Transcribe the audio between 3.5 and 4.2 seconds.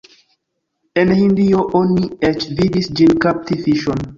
fiŝon.